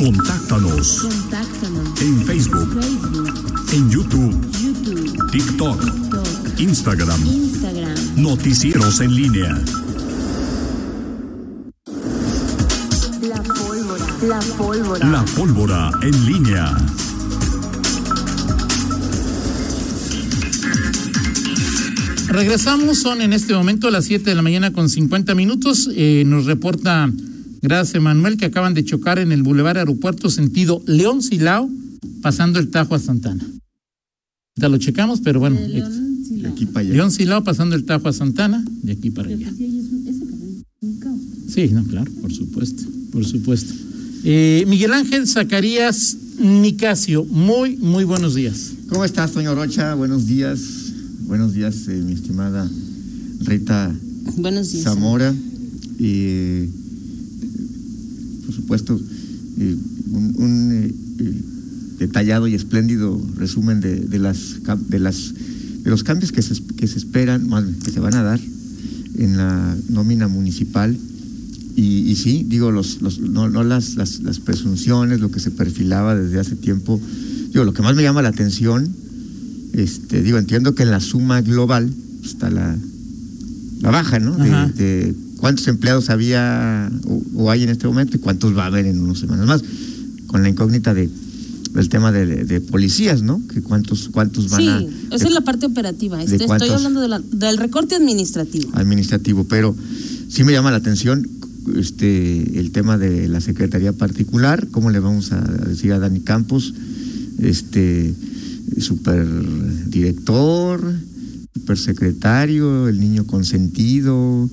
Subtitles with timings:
[0.00, 2.00] Contáctanos Contáctanos.
[2.00, 7.26] en Facebook, Facebook, en YouTube, YouTube, TikTok, TikTok, Instagram.
[7.26, 7.94] Instagram.
[8.16, 9.62] Noticieros en línea.
[13.20, 14.06] La pólvora.
[14.22, 15.06] La pólvora.
[15.06, 16.76] La pólvora en línea.
[22.28, 25.90] Regresamos, son en este momento las 7 de la mañana con 50 minutos.
[25.94, 27.10] Eh, nos reporta,
[27.62, 31.68] gracias Emanuel, que acaban de chocar en el Boulevard Aeropuerto sentido León Silao,
[32.22, 33.44] pasando el Tajo a Santana.
[34.56, 35.58] Ya lo checamos, pero bueno.
[35.60, 35.92] De León,
[36.42, 36.94] la- Aquí para allá.
[36.94, 39.50] León Silao pasando el Tajo a Santana, de aquí para allá.
[39.56, 41.20] Sí, ahí es un- ese carril es un caos.
[41.48, 42.82] Sí, no, claro, por supuesto,
[43.12, 43.74] por supuesto.
[44.24, 48.72] Eh, Miguel Ángel Zacarías Nicasio, muy, muy buenos días.
[48.88, 49.94] ¿Cómo estás, Toño Rocha?
[49.94, 50.60] Buenos días.
[51.26, 52.68] Buenos días, eh, mi estimada
[53.40, 53.94] Rita
[54.36, 54.84] Buenos días.
[54.84, 55.34] Zamora.
[55.98, 56.68] Y, eh,
[58.50, 59.00] por supuesto,
[59.58, 59.76] eh,
[60.10, 61.42] un, un, eh, eh,
[62.00, 64.56] detallado y espléndido resumen de, de las,
[64.88, 65.32] de, las,
[65.84, 68.40] de los cambios que se, que se esperan, más que se van a dar
[69.18, 70.96] en la nómina municipal.
[71.76, 75.52] Y, y sí, digo, los, los, no, no las, las, las presunciones, lo que se
[75.52, 77.00] perfilaba desde hace tiempo.
[77.52, 78.88] Digo, lo que más me llama la atención,
[79.74, 81.88] este, digo, entiendo que en la suma global
[82.24, 82.76] está la,
[83.80, 84.36] la baja, ¿no?
[84.36, 84.72] De, Ajá.
[84.76, 88.86] de cuántos empleados había o, o hay en este momento y cuántos va a haber
[88.86, 89.62] en unas semanas más.
[90.26, 91.08] Con la incógnita de
[91.74, 93.40] del tema de, de policías, ¿no?
[93.46, 94.80] Que cuántos cuántos van Sí, a
[95.14, 96.18] esa es la parte operativa.
[96.18, 98.70] ¿de Este, estoy hablando de la- del recorte administrativo.
[98.74, 99.76] administrativo, pero
[100.28, 101.28] sí me llama la atención
[101.76, 106.74] este el tema de la secretaría particular, cómo le vamos a decir a Dani Campos,
[107.38, 108.14] este
[108.78, 110.92] superdirector,
[111.54, 114.48] supersecretario, el niño consentido.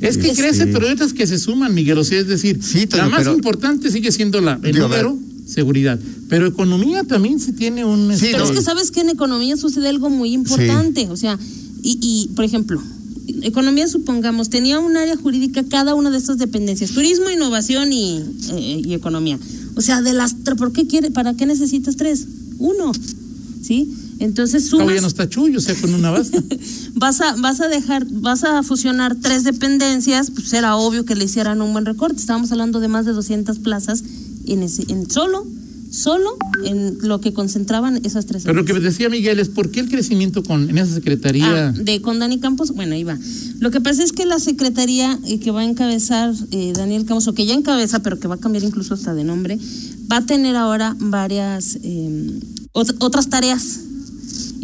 [0.00, 1.98] Es que este, crece, pero hay otras que se suman, Miguel.
[1.98, 4.88] O sea, es decir, Sí, Toño, la más pero- importante sigue siendo la, el Digo,
[4.88, 5.98] número, seguridad.
[6.28, 8.12] Pero economía también se tiene un...
[8.16, 8.44] Sí, Pero no.
[8.44, 11.08] es que sabes que en economía sucede algo muy importante.
[11.08, 11.38] O sea,
[11.82, 12.82] y, y, por ejemplo,
[13.42, 18.18] economía, supongamos, tenía un área jurídica cada una de estas dependencias: turismo, innovación y,
[18.50, 19.38] eh, y economía.
[19.76, 20.34] O sea, de las.
[20.34, 21.10] ¿Por qué quiere?
[21.10, 22.26] ¿Para qué necesitas tres?
[22.58, 22.92] Uno.
[23.62, 23.92] ¿Sí?
[24.18, 25.00] Entonces sumas.
[25.02, 26.42] no está chuyo, o sea, con una basta.
[26.94, 31.24] vas a, vas a dejar, vas a fusionar tres dependencias, pues era obvio que le
[31.24, 32.16] hicieran un buen recorte.
[32.18, 34.02] Estábamos hablando de más de 200 plazas
[34.46, 35.46] en ese, en solo,
[35.90, 36.30] solo
[36.64, 38.42] en lo que concentraban esas tres.
[38.44, 41.68] Pero lo que decía Miguel es, ¿por qué el crecimiento con, en esa secretaría?
[41.68, 43.18] Ah, de con Dani Campos, bueno, ahí va.
[43.60, 47.28] Lo que pasa es que la secretaría eh, que va a encabezar eh, Daniel Campos,
[47.28, 49.58] o que ya encabeza, pero que va a cambiar incluso hasta de nombre,
[50.10, 52.40] va a tener ahora varias eh,
[52.72, 53.80] ot- otras tareas.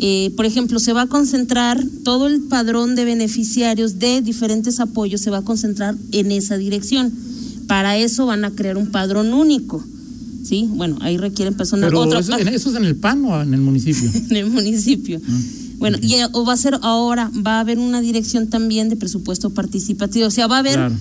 [0.05, 5.21] Eh, por ejemplo, se va a concentrar todo el padrón de beneficiarios de diferentes apoyos,
[5.21, 7.13] se va a concentrar en esa dirección.
[7.69, 9.83] Para eso van a crear un padrón único.
[10.45, 10.69] ¿Sí?
[10.75, 11.89] Bueno, ahí requieren personas.
[11.91, 14.11] Pero otra- eso, es en el PAN o en el municipio.
[14.31, 15.21] en el municipio.
[15.79, 18.97] Bueno, y eh, o va a ser ahora, va a haber una dirección también de
[18.97, 20.97] presupuesto participativo, o sea, va a haber Claro.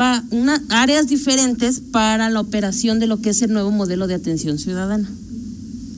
[0.00, 4.14] va una, áreas diferentes para la operación de lo que es el nuevo modelo de
[4.14, 5.10] atención ciudadana.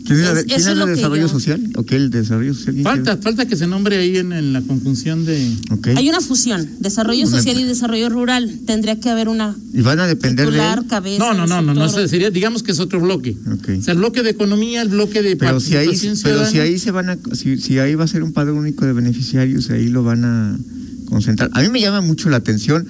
[0.06, 1.60] ¿Quién es, Es- quién el desarrollo yo- social?
[1.76, 2.74] ¿O qué el desarrollo social?
[2.74, 5.52] ¿Quién Falta, falta que se nombre ahí en, en la conjunción de...
[5.96, 8.60] Hay una fusión, desarrollo Una- social y desarrollo rural.
[8.66, 11.18] Tendría que haber una Y van a depender de titular, cabeza.
[11.18, 13.36] No, no, no, no, no, sería, digamos que es otro bloque.
[13.46, 15.88] O sea, el bloque de economía, el bloque de Pero si ahí,
[16.22, 18.86] pero si ahí se van a, si, si ahí va a ser un padrón único
[18.86, 20.58] de beneficiarios, ahí lo van a
[21.08, 21.50] concentrar.
[21.54, 22.86] A mí me llama mucho la atención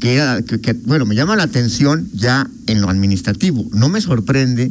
[0.00, 3.68] que era, que, que- bueno, me llama la atención ya en lo administrativo.
[3.72, 4.70] No me sorprende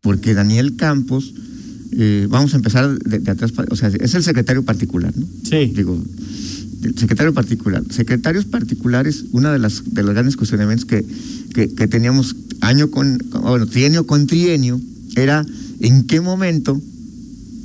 [0.00, 1.34] porque Daniel Campos,
[1.92, 5.26] eh, vamos a empezar de, de atrás, o sea, es el secretario particular, ¿no?
[5.44, 5.72] Sí.
[5.74, 6.02] Digo,
[6.82, 7.82] el secretario particular.
[7.90, 11.04] Secretarios particulares, una de las de los grandes cuestionamientos que,
[11.54, 14.80] que, que teníamos año con, bueno, trienio con trienio,
[15.16, 15.44] era
[15.80, 16.80] en qué momento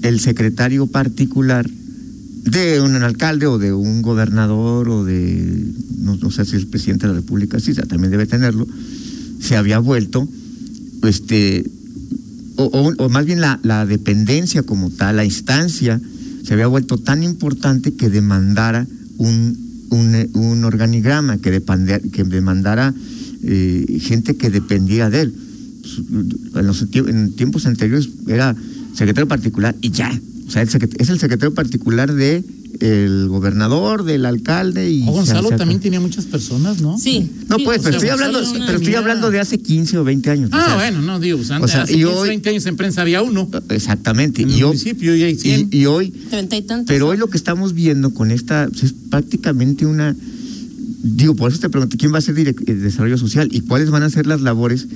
[0.02, 1.70] el secretario particular
[2.46, 5.66] de un alcalde o de un gobernador o de,
[5.98, 8.68] no, no sé si el presidente de la República, sí, también debe tenerlo,
[9.40, 10.28] se había vuelto,
[11.04, 11.66] este,
[12.58, 16.00] o, o- o más bien la, la dependencia como tal, la instancia,
[16.44, 18.86] se había vuelto tan importante que demandara
[19.18, 19.58] un,
[19.90, 22.94] un, un organigrama, que, depande- que demandara
[23.44, 25.34] eh, gente que dependiera de él.
[26.56, 28.56] En, los en tiempos anteriores era
[28.94, 30.12] secretario particular y ya.
[30.48, 32.44] O sea, el es el secretario particular de
[32.80, 35.04] el gobernador, del alcalde y...
[35.08, 36.98] O Gonzalo se- también tenía muchas personas, ¿no?
[36.98, 37.30] Sí.
[37.48, 40.04] No, sí, pues, o pero sea, estoy hablando, pero estoy hablando de hace 15 o
[40.04, 40.50] 20 años.
[40.52, 42.50] o Ah, sea, bueno, no, digo, pues antes, o sea, hace y 15, hoy- 20
[42.50, 43.50] años en prensa había uno.
[43.70, 44.42] Exactamente.
[44.44, 45.70] En y hoy- municipio y hay 100.
[45.72, 46.88] y, y hoy, Treinta y tantos.
[46.88, 50.16] pero hoy lo que estamos viendo con esta pues, es prácticamente una
[51.08, 54.02] digo, por eso te pregunté quién va a ser el desarrollo social y cuáles van
[54.04, 54.88] a ser las labores.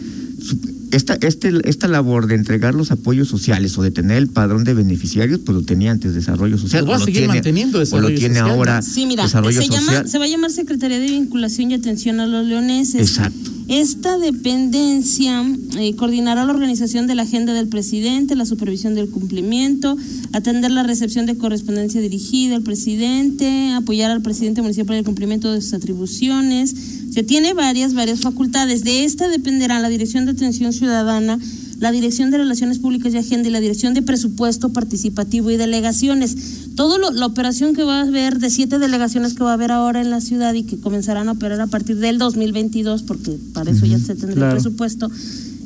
[0.91, 4.73] Esta, este, esta labor de entregar los apoyos sociales o de tener el padrón de
[4.73, 6.83] beneficiarios, pues lo tenía antes Desarrollo Social.
[6.85, 8.49] Pues va a o lo seguir tiene- manteniendo o Desarrollo lo tiene Social.
[8.55, 9.85] ahora Sí, mira, Desarrollo se, Social.
[9.85, 13.01] llama, se va a llamar Secretaría de Vinculación y Atención a los Leoneses.
[13.01, 13.51] Exacto.
[13.67, 15.45] Esta dependencia
[15.77, 19.95] eh, coordinará la organización de la agenda del presidente, la supervisión del cumplimiento,
[20.33, 25.51] atender la recepción de correspondencia dirigida al presidente, apoyar al presidente municipal en el cumplimiento
[25.51, 26.73] de sus atribuciones.
[27.11, 28.83] Se tiene varias, varias facultades.
[28.83, 31.39] De esta dependerá la Dirección de Atención Ciudadana,
[31.79, 36.35] la Dirección de Relaciones Públicas y Agenda y la Dirección de Presupuesto Participativo y Delegaciones.
[36.75, 39.71] Todo lo- la operación que va a haber de siete delegaciones que va a haber
[39.71, 43.71] ahora en la ciudad y que comenzarán a operar a partir del 2022, porque para
[43.71, 44.51] eso ya se tendrá claro.
[44.57, 45.09] el presupuesto,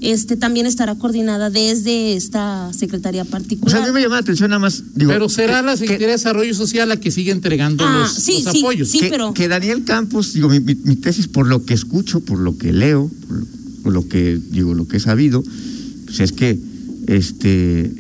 [0.04, 3.88] este también estará coordinada desde esta secretaría O sea, a particular.
[3.88, 4.84] mí me llama la atención nada más.
[4.96, 8.00] Digo, Pero será que- la que- Secretaría de Desarrollo Social la que sigue entregando Ah,
[8.02, 8.90] los, sí, los sí, apoyos.
[8.90, 9.00] sí.
[9.00, 12.40] que, pero- que Daniel Campos, digo, mi, mi- mi tesis por lo que escucho, por
[12.40, 13.46] lo que leo, por lo,
[13.84, 15.44] por lo que digo, lo que he sabido,
[16.06, 16.60] pues es que
[17.08, 17.92] este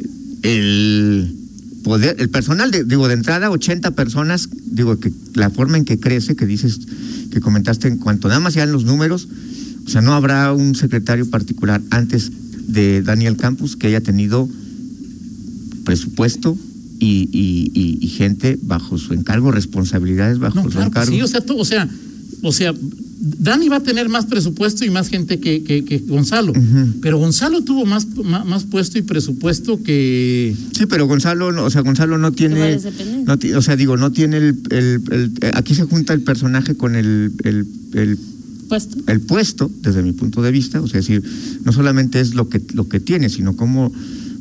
[0.43, 1.35] el
[1.83, 5.99] poder, el personal de, digo, de entrada, 80 personas, digo que la forma en que
[5.99, 6.79] crece, que dices,
[7.31, 9.27] que comentaste en cuanto nada más sean los números,
[9.85, 12.31] o sea, no habrá un secretario particular antes
[12.67, 14.47] de Daniel Campos que haya tenido
[15.85, 16.57] presupuesto
[16.99, 21.11] y, y- y- y gente bajo su encargo, responsabilidades bajo No, su claro encargo.
[21.11, 21.89] sí, o sea, tú- o sea,
[22.41, 22.73] o sea,
[23.25, 26.53] Dani va a tener más presupuesto y más gente que, que, que Gonzalo,
[27.01, 30.53] pero Gonzalo tuvo más, más, más puesto y presupuesto que...
[30.77, 32.79] Sí, pero Gonzalo, no- o sea, Gonzalo no tiene,
[33.25, 36.95] no o sea, digo, no tiene el, el- el- aquí se junta el personaje con
[36.95, 38.17] el, el, el,
[38.67, 38.97] Puesto.
[39.07, 41.23] el puesto, desde mi punto de vista, o sea, es decir,
[41.63, 43.91] no solamente es lo que, lo que tienes, sino cómo,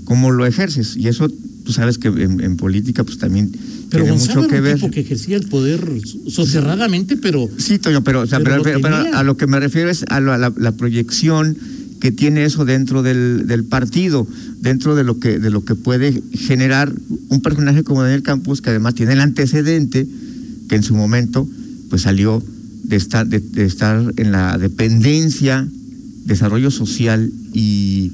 [0.04, 1.28] cómo lo ejerces, y eso,
[1.64, 3.50] tú sabes que en, en política, pues también
[3.90, 4.74] Pero tiene Gonzalo mucho que ver.
[4.76, 5.80] tipo que ejercía el poder
[6.28, 7.48] soterradamente, pero...
[7.58, 9.18] Sí, Toño, pero, o sea, Pero pero- lo pero tenía.
[9.18, 11.56] a lo que me refiero es a la, la- la proyección
[12.00, 14.26] que tiene eso dentro del, del partido,
[14.60, 16.92] dentro de lo que de lo que puede generar
[17.28, 20.08] un personaje como Daniel Campos, que además tiene el antecedente
[20.68, 21.48] que en su momento
[21.90, 22.42] pues salió
[22.92, 25.66] de estar de, de en la dependencia,
[26.26, 28.12] desarrollo social y,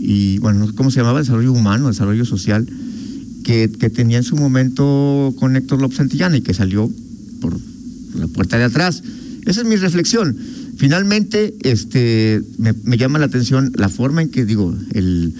[0.00, 2.66] y bueno, cómo se llamaba, desarrollo humano, desarrollo social,
[3.44, 6.90] que, que tenía en su momento con Héctor López Santillana y que salió
[7.40, 7.56] por
[8.16, 9.04] la puerta de atrás.
[9.44, 10.36] Esa es mi reflexión.
[10.76, 15.34] Finalmente, este, me, llama la atención la forma en que digo el,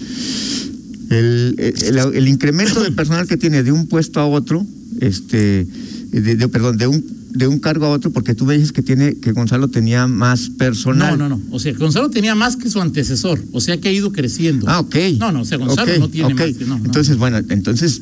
[1.10, 4.64] el, incremento del personal que tiene de un puesto a otro,
[5.00, 5.66] este,
[6.12, 8.82] de, de- perdón, de un de un cargo a otro, porque tú me dices que
[8.82, 11.18] tiene que Gonzalo tenía más personal.
[11.18, 11.42] No, no, no.
[11.50, 14.66] O sea, Gonzalo tenía más que su antecesor, o sea que ha ido creciendo.
[14.68, 14.96] Ah, ok.
[15.18, 16.64] No, no, o sea, Gonzalo no tiene más que...
[16.64, 16.84] No, no.
[16.86, 18.00] Entonces, bueno, entonces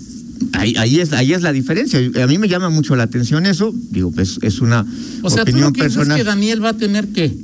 [0.53, 1.99] ahí, ahí, es, ahí es la diferencia.
[2.23, 3.75] A mí me llama mucho la atención eso.
[3.91, 4.87] Digo, pues es una
[5.23, 6.19] o sea, tú opinión lo que dices es personal.
[6.19, 7.37] que Daniel va a tener que...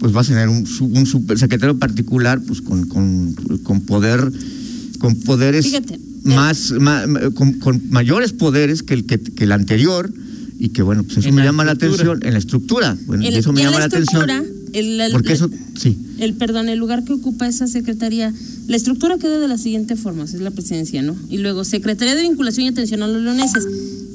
[0.00, 3.32] Pues va a tener un, su- un supersecretario particular, pues con, con,
[3.62, 4.30] con poder,
[4.98, 7.04] con poderes Fíjate, más, ma-
[7.34, 10.12] con, con mayores poderes que el que, que el anterior.
[10.58, 12.96] Y que bueno, pues eso me la llama la atención en la estructura.
[13.06, 14.22] Bueno, El- eso me llama la la atención.
[14.30, 15.98] estructura, el- el- Porque eso, sí.
[16.18, 18.32] el perdón, el lugar que ocupa esa secretaría,
[18.66, 21.14] la estructura queda de la siguiente forma, es la presidencia, ¿no?
[21.28, 23.66] Y luego Secretaría de Vinculación y Atención a los Leoneses,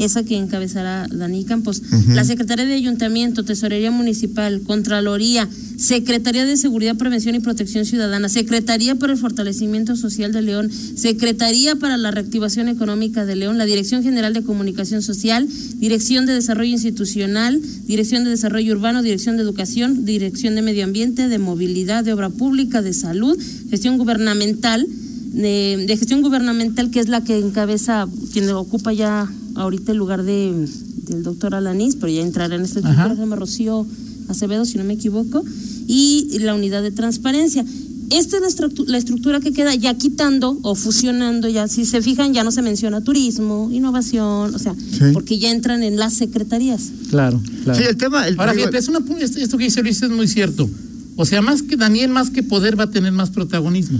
[0.05, 6.95] esa que encabezará Dani Campos, la Secretaría de Ayuntamiento, Tesorería Municipal, Contraloría, Secretaría de Seguridad,
[6.95, 12.67] Prevención y Protección Ciudadana, Secretaría para el Fortalecimiento Social de León, Secretaría para la Reactivación
[12.67, 18.31] Económica de León, la Dirección General de Comunicación Social, Dirección de Desarrollo Institucional, Dirección de
[18.31, 22.93] Desarrollo Urbano, Dirección de Educación, Dirección de Medio Ambiente, de Movilidad, de Obra Pública, de
[22.93, 23.37] Salud,
[23.69, 24.87] Gestión Gubernamental,
[25.31, 30.23] de, de Gestión Gubernamental, que es la que encabeza, quien ocupa ya ahorita el lugar
[30.23, 30.67] de,
[31.07, 33.85] del doctor Alanís, pero ya entrará en este estructura, se llama Rocío
[34.27, 35.43] Acevedo, si no me equivoco,
[35.87, 37.65] y la unidad de transparencia.
[38.11, 42.01] Esta es la, estructu- la estructura que queda ya quitando o fusionando, ya si se
[42.01, 45.05] fijan ya no se menciona turismo, innovación, o sea, Sí.
[45.13, 46.91] porque ya entran en las secretarías.
[47.09, 47.79] Claro, claro.
[47.79, 48.27] Sí, el tema.
[48.27, 50.69] el- Ahora, fíjate, es una, esto que dice Luis es muy cierto.
[51.15, 53.97] O sea, más que Daniel, más que poder, va a tener más protagonismo.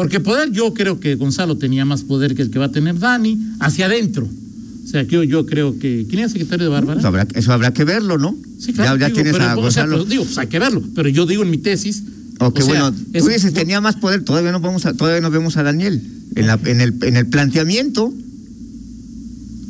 [0.00, 2.98] Porque poder, yo creo que Gonzalo tenía más poder que el que va a tener
[2.98, 4.26] Dani, hacia adentro.
[4.26, 6.06] O sea, yo, yo creo que.
[6.08, 7.02] ¿Quién era secretario de Bárbara?
[7.06, 8.34] Habrá- eso habrá que verlo, ¿no?
[8.58, 8.94] Sí, claro.
[8.96, 9.96] ya ya digo, tienes pero, a o sea, Gonzalo.
[9.98, 10.82] pues, digo, pues hay que verlo.
[10.94, 12.02] Pero yo digo en mi tesis.
[12.38, 15.20] Ok, o sea, bueno, es- tú dices tenía más poder, todavía no vamos a, todavía
[15.20, 16.00] no vemos a Daniel.
[16.34, 18.10] En, la, en, el, en el planteamiento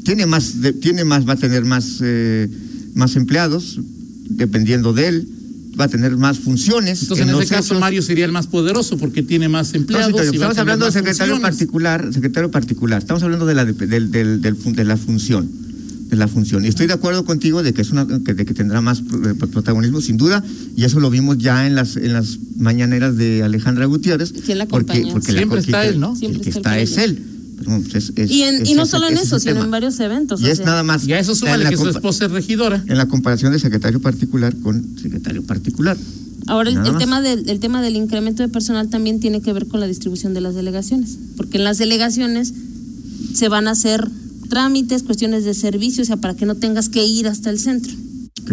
[0.04, 2.48] tiene más, de- tiene más, va a tener más, eh,
[2.94, 3.80] más empleados,
[4.28, 5.28] dependiendo de él,
[5.80, 7.02] va a tener más funciones.
[7.02, 10.08] Entonces, en ese caso, Mario sería el más poderoso porque tiene más empleados.
[10.08, 11.56] sí, Toño, y va a estamos tener hablando de secretario funciones.
[11.56, 15.48] particular, secretario particular, estamos hablando de la, de, de la función.
[16.10, 16.64] es la función.
[16.64, 19.34] Y estoy de acuerdo contigo de que es una que, de que tendrá más pro-
[19.48, 20.42] protagonismo, sin duda,
[20.76, 24.32] y eso lo vimos ya en las en las mañaneras de Alejandra Gutiérrez.
[24.44, 25.12] ¿Quién la acompaña?
[25.12, 26.14] porque Siempre está que- él, ¿no?
[26.20, 27.22] El que está está él es él.
[27.64, 29.64] Pues, es- es- Y, en- es y no solo en eso, sino tema.
[29.64, 30.40] en varios eventos.
[30.40, 31.06] Y o es sea, nada más.
[31.06, 32.82] Y a eso súmale la que su esposa es regidora.
[32.88, 35.96] En la comparación de secretario particular con secretario particular.
[36.46, 39.78] Ahora, el, tema del, el tema del incremento de personal también tiene que ver con
[39.78, 42.52] la distribución de las delegaciones, porque en las delegaciones
[43.34, 44.08] se van a hacer
[44.48, 47.92] trámites, cuestiones de servicio, o sea, para que no tengas que ir hasta el centro.
[48.42, 48.52] ¿ok?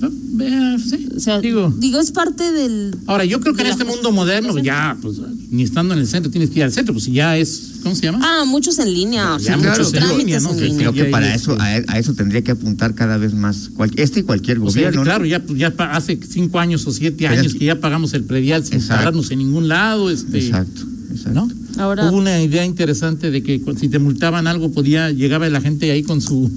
[0.00, 1.74] No, vea, sí, O sea, digo.
[1.78, 2.94] digo, es parte del...
[3.06, 5.16] Ahora, yo creo que en este mundo moderno ya, pues,
[5.50, 7.94] ni estando en el centro tienes que ir al centro, pues si ya es, ¿cómo
[7.94, 8.18] se llama?
[8.22, 10.50] Ah, muchos en línea, o Ya sea, muchos en trámites línea, ¿no?
[10.50, 10.78] en Que línea.
[10.78, 13.92] Creo que para eso, este- a, a eso tendría que apuntar cada vez más cual-
[13.96, 15.00] este y cualquier O sea, gobierno.
[15.00, 15.04] ¿no?
[15.04, 18.12] claro, ya, pues, ya hace cinco años o siete Pero años es- que ya pagamos
[18.14, 18.96] el predial sin Exacto.
[18.96, 21.32] pararnos en ningún lado, este, Exacto, exacto.
[21.46, 21.82] ¿no?
[21.82, 25.90] Ahora- Hubo una idea interesante de que si te multaban algo podía, llegaba la gente
[25.90, 26.50] ahí con su,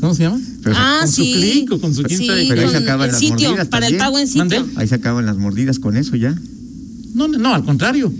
[0.00, 0.40] ¿cómo se llama?
[0.62, 1.32] Pero- ah, con su sí.
[1.34, 2.48] clic o con su quién sí, sabe qué.
[2.48, 4.40] Pero ahí se acaban las sitio, mordidas para el pago en sitio.
[4.44, 4.64] ¿Mandé?
[4.76, 6.36] Ahí se acaban las mordidas con eso ya.
[7.14, 8.12] No, no, al contrario.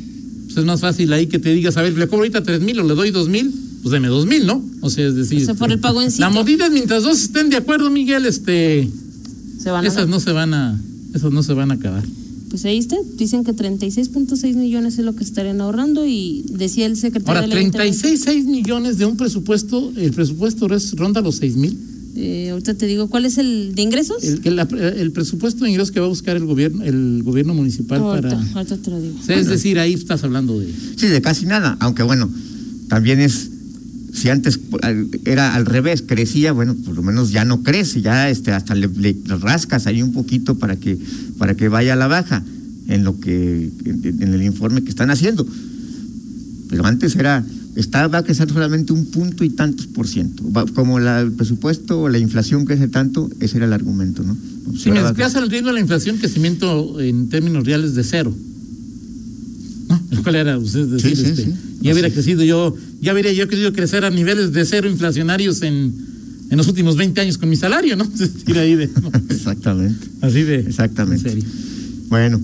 [0.46, 2.78] Pues es más fácil ahí que te digas, a ver, le cobro ahorita tres mil
[2.80, 3.52] o le doy dos mil,
[3.82, 4.64] pues deme dos mil, ¿no?
[4.80, 5.42] O sea, es decir.
[5.42, 8.24] O sea, por el pago en La mordida es mientras dos estén de acuerdo, Miguel,
[8.26, 8.88] este.
[9.62, 10.80] Se van a Esas no se van a.
[11.14, 12.04] Esas no se van a acabar.
[12.50, 16.96] Pues ahí está, dicen que 36.6 millones es lo que estarían ahorrando y decía el
[16.96, 21.36] secretario Ahora, del Ayuntamiento- 36 6 millones de un presupuesto, el presupuesto es- ronda los
[21.36, 21.78] seis mil.
[22.20, 24.24] Eh, ahorita te digo, ¿cuál es el de ingresos?
[24.24, 28.30] El, el presupuesto de ingresos que va a buscar el gobierno, el gobierno municipal ahorita,
[28.30, 28.52] para.
[28.54, 29.18] ahorita te lo digo.
[29.28, 30.66] es decir, ahí estás hablando de.
[30.96, 32.28] Sí, de casi nada, aunque bueno,
[32.88, 33.50] también es,
[34.12, 34.58] si antes
[35.26, 38.88] era al revés, crecía, bueno, por lo menos ya no crece, ya este, hasta le,
[38.88, 40.98] le rascas ahí un poquito para que,
[41.38, 42.42] para que vaya a la baja
[42.88, 45.46] en lo que, en, en el informe que están haciendo.
[46.68, 47.44] Pero antes era,
[47.78, 50.42] está, va a crecer solamente un punto y tantos por ciento.
[50.52, 54.36] Va- como la- el presupuesto o la inflación crece tanto, ese era el argumento, ¿no?
[54.76, 58.34] Si me desplazas el ritmo de la inflación, crecimiento en términos reales de cero.
[59.88, 60.22] ¿No?
[60.22, 60.58] ¿Cuál era?
[60.58, 61.54] Pues, es decir, Sí, sí, este, sí.
[61.80, 65.94] ya hubiera crecido yo, ya hubiera yo querido crecer a niveles de cero inflacionarios en,
[66.50, 68.04] en los últimos 20 años con mi salario, ¿no?
[68.56, 69.10] Ahí de, ¿no?
[69.30, 70.06] Exactamente.
[70.20, 70.56] así de.
[70.56, 71.28] Exactamente.
[71.28, 71.48] en serio.
[72.08, 72.40] Bueno,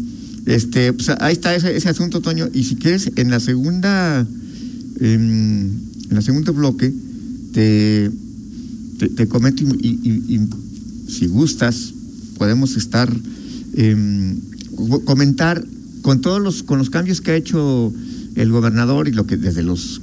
[0.47, 2.49] este, pues ahí está ese, ese asunto, Toño.
[2.55, 4.27] Y si quieres, en la segunda,
[5.01, 6.93] en la segundo bloque,
[7.53, 8.11] te,
[9.17, 10.41] te, comento y,
[11.09, 11.93] si gustas,
[12.39, 13.13] podemos estar
[14.77, 15.65] co- comentar
[16.03, 17.93] con todos los, con los cambios que ha hecho
[18.35, 20.01] el gobernador y lo que desde los,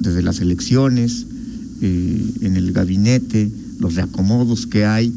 [0.00, 1.26] desde las elecciones,
[1.82, 5.12] eh, en el gabinete, los reacomodos que hay.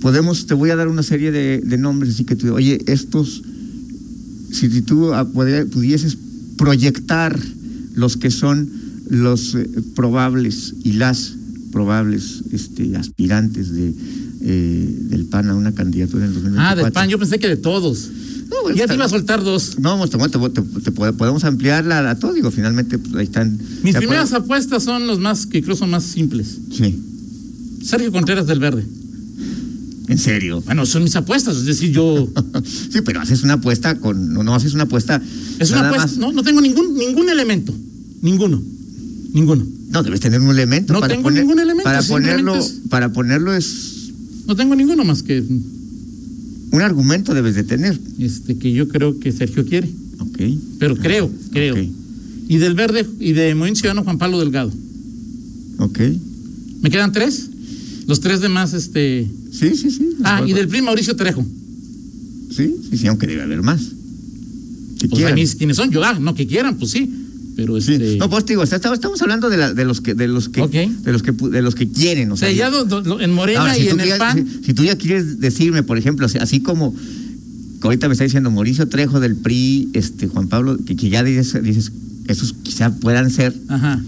[0.00, 3.42] Podemos, te voy a dar una serie de, de nombres, así que tú, oye, estos,
[4.52, 6.18] si, tú ah, pudieses
[6.56, 7.38] proyectar
[7.96, 8.70] los que son
[9.10, 11.32] los eh, probables y las
[11.72, 13.92] probables este, aspirantes de,
[14.42, 16.80] eh, del PAN a una candidatura en el 2024.
[16.80, 18.08] Ah, del PAN, yo pensé que de todos.
[18.48, 19.78] No, bueno, ya te iba a soltar dos.
[19.80, 23.58] No, te, te- te- te pode- podemos ampliarla a todo, digo, finalmente pues, ahí están.
[23.82, 24.44] Mis ¿de primeras acuerdo?
[24.44, 26.56] apuestas son los más, que creo son más simples.
[26.72, 26.96] Sí,
[27.82, 28.86] Sergio Contreras del Verde.
[30.08, 30.62] en serio.
[30.64, 32.28] Bueno, son mis apuestas, es decir, yo.
[32.92, 34.32] Sí, pero haces una apuesta con.
[34.32, 35.20] No, no haces una apuesta.
[35.58, 37.74] Es una apuesta, más- no, no tengo ningún, ningún elemento.
[38.22, 38.62] Ninguno.
[39.32, 39.66] Ninguno.
[39.90, 40.92] No, debes tener un elemento.
[40.92, 43.92] No para tengo poner- ningún elemento, Para ponerlo, es- para ponerlo es
[44.46, 47.98] No tengo ninguno más que un argumento debes de tener.
[48.18, 49.88] este que yo creo que Sergio quiere.
[50.18, 50.38] Ok.
[50.78, 51.74] Pero creo, creo.
[51.74, 51.80] Ok.
[52.48, 54.72] Y del Verde y de Movimiento Ciudadano Juan Pablo Delgado.
[55.78, 55.98] Ok.
[56.82, 57.48] ¿Me quedan tres?
[58.06, 59.28] Los tres demás, este.
[59.50, 60.08] Sí, sí, sí.
[60.22, 61.44] Ah, y del PRI Mauricio Trejo.
[62.54, 63.80] Sí, sí, sí, aunque debe haber más.
[63.80, 65.34] Si Pues a quieran.
[65.34, 67.10] mí quiénes son, yo, ah, no que quieran, pues sí.
[67.56, 67.94] Pero Sí.
[67.94, 68.16] este.
[68.18, 71.12] No, pues te digo, estamos, hablando de, la- de los que de los que de
[71.12, 73.74] los que de los que quieren, o o sea, ya do- do- en Morena Ahora,
[73.74, 74.46] si y en el ya- PAN.
[74.60, 76.94] si, si tú ya quieres decirme, por ejemplo, así, así como
[77.82, 81.62] ahorita me está diciendo Mauricio Trejo del PRI, este Juan Pablo, que, que ya dices,
[81.62, 81.92] dices,
[82.26, 84.02] esos quizá puedan ser, Ajá.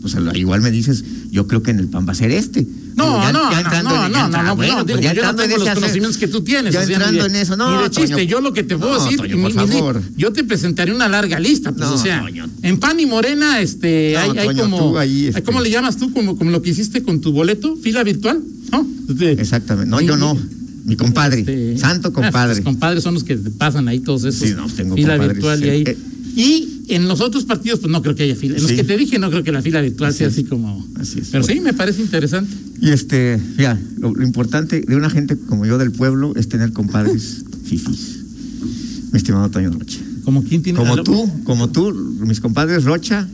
[0.00, 2.66] pues al- igual me dices, yo creo que en el PAN va a ser este.
[3.04, 4.86] No, ya- no, ya no, entrando no, no, ya no, entra- no, bueno, no, pues
[4.86, 6.74] digo, ya yo no tengo los hacer- conocimientos que tú tienes.
[6.74, 8.24] Ya entrando en eso, no, ni de chiste, Toño.
[8.24, 10.02] yo lo que te puedo No, decir, Toño, por mi- favor.
[10.16, 12.46] yo te presentaré una larga lista, pues, No, o sea, Toño.
[12.62, 16.12] en PAN y Morena, este, No, hay, hay como, ahí, este- ¿cómo le llamas tú?
[16.12, 18.40] Como, como lo que hiciste con tu boleto, fila virtual,
[18.72, 18.86] ¿no?
[19.08, 19.90] Este, Exactamente.
[19.90, 20.38] No, yo no.
[20.84, 21.40] Mi compadre.
[21.40, 22.56] este, santo ah, compadre.
[22.56, 24.48] Los compadres son los que pasan ahí todos esos.
[24.48, 25.68] Sí, no, tengo fila virtual y sí.
[25.70, 25.84] ahí.
[25.86, 25.96] Eh.
[26.36, 28.56] Y en los otros partidos, pues no creo que haya fila.
[28.56, 28.76] En los Sí.
[28.76, 30.86] que te dije, no creo que la fila virtual sea así como.
[31.00, 31.28] Así es.
[31.30, 32.54] Pero sí, me parece interesante.
[32.80, 36.72] Y este, mira, lo, lo importante de una gente como yo del pueblo es tener
[36.72, 38.18] compadres fifis.
[39.12, 39.98] Mi estimado Toño Rocha.
[40.24, 40.78] Como quien tiene.
[40.78, 41.92] Como tú, como tú,
[42.26, 43.28] mis compadres Rocha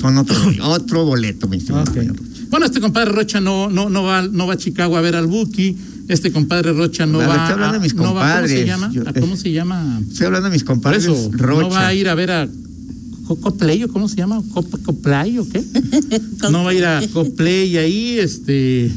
[0.00, 1.84] son otro, otro boleto, mi estimado.
[1.92, 2.30] Toño Rocha.
[2.50, 5.26] Bueno, este compadre Rocha no, no, no, va, no va a Chicago a ver al
[5.26, 5.76] Buki.
[6.08, 8.66] Este compadre Rocha no va estoy hablando a, de mis no va- ¿Cómo se compadres.
[8.66, 8.90] llama?
[8.92, 10.00] Yo- ¿A ¿Cómo se llama?
[10.10, 11.62] Estoy hablando de mis Por compadres eso, Rocha.
[11.62, 12.48] no va a ir a ver a
[13.36, 15.62] Co- Coplay o cómo se llama, Cop- Coplay o qué?
[16.50, 18.90] no va a ir a Coplay ahí, este.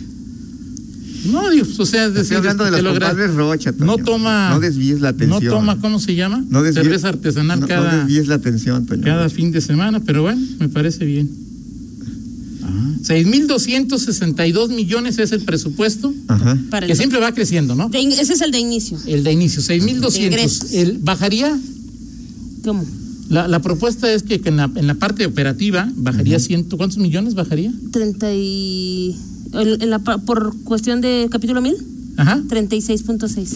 [1.26, 3.74] No, digo, pues, o sea, es decir, hablando de este, los te logra- compadres Rocha.
[3.80, 4.52] No toma.
[4.52, 5.44] No desvíes la atención.
[5.44, 6.44] No toma, ¿cómo se llama?
[6.50, 9.04] No desvíes- Cerveza artesanal no- no cada, desvíes la atención, Toño.
[9.04, 11.30] cada fin de semana, pero bueno, me parece bien.
[12.64, 16.58] Ah, 6.262 millones es el presupuesto, Ajá.
[16.70, 17.90] Para el- que siempre va creciendo, ¿no?
[17.90, 18.98] de in- ese es el de inicio.
[19.08, 20.18] El de inicio, 6.200.
[20.26, 20.74] ingresos.
[20.74, 21.58] El bajaría,
[22.64, 22.84] ¿Cómo?
[23.30, 26.98] La, la propuesta es que, que en, la, en la parte operativa bajaría ciento, ¿cuántos
[27.00, 27.74] millones bajaría?
[27.92, 29.16] 30 y...
[29.54, 31.76] en- en la por cuestión de capítulo 1000,
[32.18, 32.42] Ajá.
[32.48, 33.48] 36.6.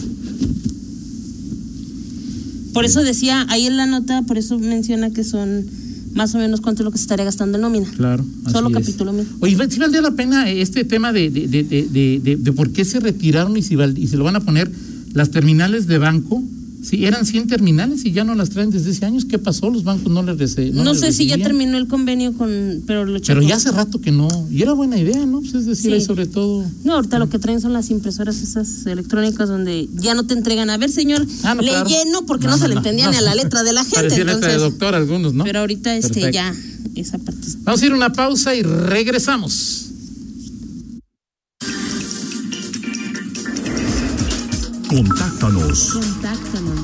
[2.72, 5.66] Por eso decía, ahí en la nota, por eso menciona que son
[6.14, 7.86] más o menos cuánto es lo que se estaría gastando en nómina.
[7.96, 8.24] Claro.
[8.50, 9.26] Solo capítulo 1000.
[9.40, 13.56] Oye, ¿sí valdría la pena este tema de, de, de, de, por qué se retiraron
[13.56, 14.70] y si, y se lo van a poner
[15.12, 16.42] las terminales de banco?
[16.82, 19.26] Sí, eran 100 terminales y ya no las traen desde ese años.
[19.26, 19.68] ¿Qué pasó?
[19.68, 22.82] Los bancos no les rece- No, les sé si ya terminó el convenio con...
[22.86, 24.28] Pero lo Pero ya hace rato que no.
[24.50, 25.40] Y era buena idea, ¿no?
[25.40, 25.92] Pues es decir, Sí.
[25.92, 26.64] ahí sobre todo.
[26.84, 30.70] No, ahorita lo que traen son las impresoras esas electrónicas donde ya no te entregan.
[30.70, 31.88] A ver, señor, Ah, no, le claro.
[31.88, 33.96] lleno porque no, se le entendía ni a la letra de la gente.
[33.96, 35.44] Parecía letra de entonces, doctor algunos, ¿no?
[35.44, 36.54] Pero ahorita este ya,
[36.94, 37.46] esa parte.
[37.46, 39.86] está- Vamos a ir a una pausa y regresamos.
[44.88, 46.19] Contáctanos Contáctanos.